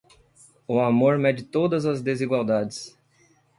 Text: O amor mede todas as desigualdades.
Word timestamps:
O 0.67 0.79
amor 0.79 1.17
mede 1.19 1.43
todas 1.43 1.85
as 1.85 2.01
desigualdades. 2.01 2.97